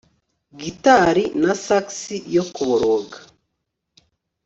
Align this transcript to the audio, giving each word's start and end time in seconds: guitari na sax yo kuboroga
guitari 0.59 1.23
na 1.43 1.53
sax 1.65 1.87
yo 2.35 2.43
kuboroga 2.53 3.17